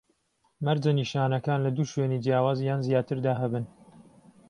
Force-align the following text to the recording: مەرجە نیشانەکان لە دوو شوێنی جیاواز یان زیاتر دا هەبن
مەرجە 0.65 0.91
نیشانەکان 0.99 1.59
لە 1.65 1.71
دوو 1.75 1.89
شوێنی 1.91 2.21
جیاواز 2.25 2.59
یان 2.69 2.79
زیاتر 2.87 3.17
دا 3.25 3.33
هەبن 3.41 3.65